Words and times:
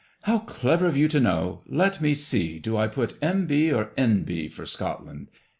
How 0.21 0.39
clever 0.39 0.87
of 0.87 0.97
you 0.97 1.07
to 1.09 1.19
know 1.19 1.61
I 1.71 1.75
Let 1.75 2.01
me 2.01 2.15
see, 2.15 2.57
do 2.57 2.75
I 2.75 2.87
put 2.87 3.19
M.B. 3.21 3.71
or 3.71 3.91
N.B. 3.95 4.47
for 4.47 4.65
Scotland 4.65 5.29